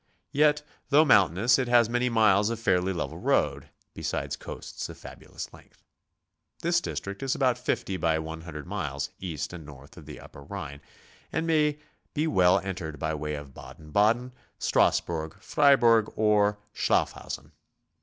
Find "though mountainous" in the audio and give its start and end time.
0.89-1.59